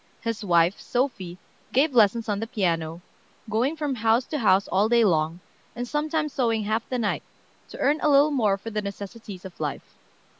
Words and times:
His 0.21 0.43
wife, 0.43 0.79
Sophie, 0.81 1.37
gave 1.71 1.93
lessons 1.93 2.27
on 2.27 2.39
the 2.39 2.47
piano, 2.47 3.01
going 3.47 3.75
from 3.75 3.93
house 3.93 4.25
to 4.25 4.39
house 4.39 4.67
all 4.67 4.89
day 4.89 5.05
long, 5.05 5.41
and 5.75 5.87
sometimes 5.87 6.33
sewing 6.33 6.63
half 6.63 6.81
the 6.89 6.97
night, 6.97 7.21
to 7.69 7.77
earn 7.77 7.99
a 8.01 8.09
little 8.09 8.31
more 8.31 8.57
for 8.57 8.71
the 8.71 8.81
necessities 8.81 9.45
of 9.45 9.59
life. 9.59 9.93